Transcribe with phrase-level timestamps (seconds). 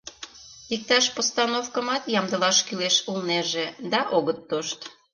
[0.73, 4.79] Иктаж постановкымат ямдылаш кӱлеш улнеже, да огыт тошт.